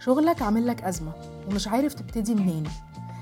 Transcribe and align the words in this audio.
شغلك 0.00 0.42
عامل 0.42 0.66
لك 0.66 0.84
أزمة 0.84 1.12
ومش 1.50 1.68
عارف 1.68 1.94
تبتدي 1.94 2.34
منين. 2.34 2.64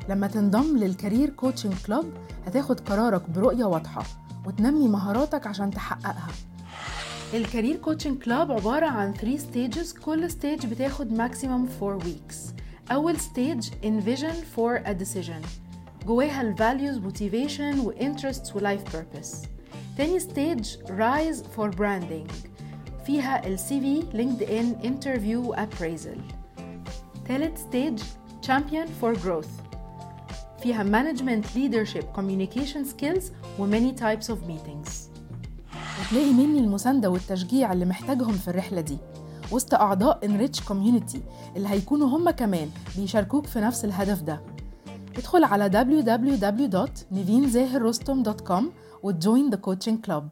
لما 0.09 0.27
تنضم 0.27 0.77
لل 0.77 0.90
career 0.90 1.31
coaching 1.31 1.75
club 1.87 2.05
هتاخد 2.47 2.81
قرارك 2.81 3.31
برؤية 3.31 3.65
واضحة 3.65 4.03
وتنمي 4.47 4.89
مهاراتك 4.89 5.47
عشان 5.47 5.71
تحققها. 5.71 6.29
ال 7.35 7.41
career 7.41 7.77
coaching 7.77 8.23
club 8.23 8.53
عبارة 8.53 8.87
عن 8.87 9.13
3 9.15 9.39
stages 9.39 10.01
كل 10.05 10.31
stage 10.31 10.67
بتاخد 10.67 11.19
maximum 11.19 11.83
4 11.83 11.99
weeks. 11.99 12.37
أول 12.91 13.17
stage 13.17 13.65
envision 13.85 14.35
for 14.57 14.87
a 14.87 14.95
decision. 15.05 15.47
جواها 16.07 16.41
ال 16.43 16.57
values 16.57 17.01
motivation 17.07 17.79
و 17.87 17.93
interests 17.93 18.57
و 18.57 18.61
life 18.61 18.93
purpose. 18.93 19.37
تاني 19.97 20.21
stage 20.21 20.67
rise 20.89 21.43
for 21.57 21.77
branding. 21.77 22.33
فيها 23.07 23.47
ال 23.47 23.59
CV 23.59 24.05
LinkedIn 24.15 24.87
interview 24.87 25.37
و 25.37 25.55
appraisal. 25.55 26.36
تالت 27.29 27.59
ستيج 27.59 28.01
Champion 28.47 28.89
for 29.03 29.15
Growth 29.25 29.49
فيها 30.63 30.85
Management 30.85 31.45
Leadership 31.57 32.05
Communication 32.17 32.85
Skills 32.95 33.25
و 33.61 33.67
many 33.71 33.93
types 34.01 34.27
of 34.29 34.37
meetings 34.49 34.91
وتلاقي 36.01 36.33
مني 36.33 36.59
المساندة 36.59 37.11
والتشجيع 37.11 37.73
اللي 37.73 37.85
محتاجهم 37.85 38.33
في 38.33 38.49
الرحلة 38.49 38.81
دي 38.81 38.99
وسط 39.53 39.75
أعضاء 39.75 40.21
Enrich 40.27 40.61
Community 40.61 41.19
اللي 41.57 41.69
هيكونوا 41.69 42.09
هم 42.09 42.31
كمان 42.31 42.71
بيشاركوك 42.97 43.47
في 43.47 43.61
نفس 43.61 43.85
الهدف 43.85 44.23
ده 44.23 44.41
ادخل 45.17 45.45
على 45.45 45.71
www.nivinzahirrostom.com 45.71 48.65
to 49.03 49.19
join 49.19 49.51
the 49.51 49.57
coaching 49.57 49.99
club 50.09 50.25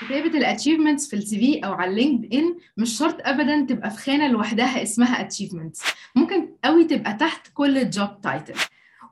كتابة 0.00 0.38
ال 0.38 0.43
achievements 0.43 1.08
في 1.08 1.16
ال 1.16 1.38
CV 1.38 1.66
أو 1.66 1.72
على 1.72 1.90
ال 1.90 2.34
LinkedIn 2.34 2.56
مش 2.76 2.98
شرط 2.98 3.16
ابدا 3.20 3.66
تبقى 3.68 3.90
في 3.90 3.96
خانة 3.96 4.28
لوحدها 4.28 4.82
اسمها 4.82 5.20
achievements 5.20 5.82
ممكن 6.16 6.48
قوي 6.64 6.84
تبقى 6.84 7.14
تحت 7.14 7.46
كل 7.54 7.90
job 7.90 8.20
title 8.20 8.54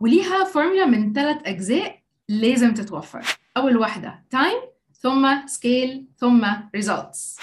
وليها 0.00 0.44
فورمولا 0.44 0.86
من 0.86 1.12
ثلاث 1.12 1.36
أجزاء 1.46 1.98
لازم 2.28 2.74
تتوفر. 2.74 3.38
أول 3.56 3.76
واحدة 3.76 4.24
time 4.30 4.60
ثم 5.00 5.46
scale 5.46 6.06
ثم 6.18 6.46
results. 6.76 7.40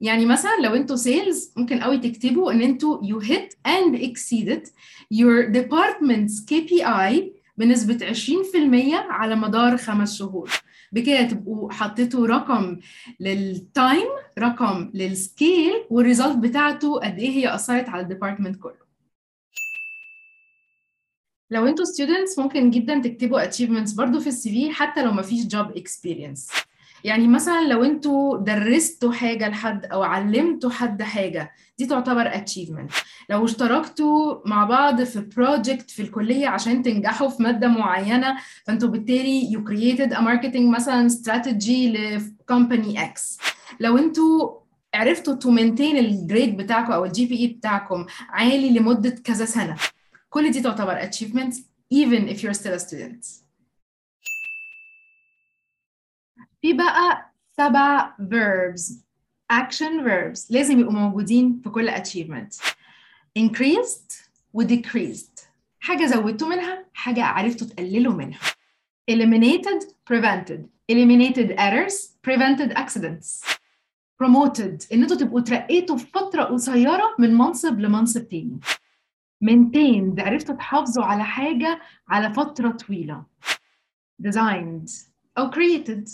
يعني 0.00 0.26
مثلا 0.26 0.56
لو 0.62 0.74
أنتوا 0.74 0.96
sales 0.96 1.52
ممكن 1.56 1.80
قوي 1.80 1.98
تكتبوا 1.98 2.52
إن 2.52 2.62
أنتوا 2.62 3.02
you 3.02 3.24
hit 3.24 3.54
and 3.68 3.96
exceeded 3.98 4.68
your 5.14 5.52
department's 5.54 6.44
KPI 6.52 7.22
بنسبة 7.56 8.12
20% 8.12 8.94
على 8.94 9.36
مدار 9.36 9.76
خمس 9.76 10.18
شهور. 10.18 10.50
بكده 10.94 11.22
تبقوا 11.22 11.72
حطيتوا 11.72 12.26
رقم 12.26 12.78
لل 13.20 13.49
time 13.49 14.08
رقم 14.38 14.90
لل 14.94 15.16
scale 15.16 15.72
وال 15.90 16.01
result 16.01 16.36
بتاعته 16.36 17.00
قد 17.00 17.18
إيه 17.18 17.30
هي 17.30 17.54
أثرت 17.54 17.88
على 17.88 18.02
ال 18.02 18.07
department 18.07 18.56
كله. 18.62 18.84
لو 21.50 21.66
أنتوا 21.66 21.84
students 21.84 22.38
ممكن 22.38 22.70
جدا 22.70 22.98
تكتبوا 22.98 23.50
achievements 23.50 23.96
برضو 23.96 24.20
في 24.20 24.26
ال 24.26 24.50
CV 24.50 24.72
حتى 24.72 25.02
لو 25.02 25.12
ما 25.12 25.22
فيش 25.22 25.46
job 25.46 25.66
experience. 25.66 26.64
يعني 27.04 27.28
مثلا 27.28 27.68
لو 27.68 27.84
أنتوا 27.84 28.38
درستوا 28.38 29.12
حاجة 29.12 29.48
لحد 29.48 29.84
أو 29.86 30.02
علمتوا 30.02 30.70
حد 30.70 31.02
حاجة 31.02 31.52
دي 31.78 31.86
تعتبر 31.86 32.30
achievement. 32.30 32.94
لو 33.30 33.44
اشتركتوا 33.44 34.48
مع 34.48 34.64
بعض 34.64 35.02
في 35.02 35.28
project 35.34 35.88
في 35.88 36.02
الكلية 36.02 36.48
عشان 36.48 36.82
تنجحوا 36.82 37.28
في 37.28 37.42
مادة 37.42 37.68
معينة 37.68 38.36
فانتوا 38.66 38.88
بالتالي 38.88 39.50
you 39.50 39.70
created 39.70 40.16
a 40.16 40.20
marketing 40.20 40.74
مثلا 40.74 41.08
strategy 41.08 41.96
ل 41.96 42.09
company 42.09 42.98
X. 42.98 43.40
لو 43.80 43.98
أنتوا 43.98 44.60
عرفتوا 44.94 45.34
to 45.34 45.56
maintain 45.56 45.80
ال 45.80 45.93
grade 45.93 46.56
بتاعكم 46.56 46.92
أو 46.92 47.04
ال 47.04 47.26
GPA 47.26 47.46
بتاعكم 47.46 48.06
عالي 48.28 48.78
لمدة 48.78 49.10
كذا 49.10 49.44
سنة. 49.44 49.76
كل 50.30 50.50
دي 50.50 50.60
تعتبر 50.60 51.00
achievements 51.00 51.56
even 51.94 52.28
if 52.34 52.42
you're 52.42 52.58
still 52.60 52.74
a 52.74 52.88
student. 52.88 53.43
في 56.64 56.72
بقى 56.72 57.32
سبع 57.56 58.16
verbs 58.18 58.92
action 59.52 60.04
verbs. 60.06 60.46
لازم 60.50 60.78
يبقوا 60.80 60.92
موجودين 60.94 61.60
في 61.64 61.70
كل 61.70 61.90
achievement. 61.90 62.74
increased 63.38 64.14
و 64.54 64.62
decreased. 64.64 65.40
حاجة 65.80 66.06
زودتوا 66.06 66.48
منها 66.48 66.86
حاجة 66.94 67.24
عرفتوا 67.24 67.66
تقللوا 67.66 68.12
منها. 68.14 68.38
eliminated 69.10 69.84
prevented. 70.10 70.60
eliminated 70.92 71.50
errors 71.58 71.94
prevented 72.28 72.72
accidents. 72.76 73.44
promoted. 74.22 74.92
إن 74.92 75.02
أنتوا 75.02 75.16
تبقوا 75.16 75.40
ترقيتوا 75.40 75.96
في 75.96 76.06
فترة 76.06 76.44
قصيرة 76.44 77.14
من 77.18 77.34
منصب 77.34 77.80
لمنصب 77.80 78.28
تاني. 78.28 78.60
maintained. 79.44 80.20
عرفتوا 80.20 80.54
تحافظوا 80.54 81.04
على 81.04 81.24
حاجة 81.24 81.80
على 82.08 82.32
فترة 82.34 82.70
طويلة. 82.70 83.24
designed. 84.22 84.90
أو 85.38 85.50
created. 85.50 86.10